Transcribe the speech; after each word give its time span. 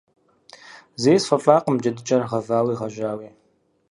Зэи 1.01 1.17
сфӏэфӏакъым 1.23 1.75
джэдыкӏэр 1.81 2.23
гъэвауи 2.29 2.77
гъэжьауи. 2.79 3.29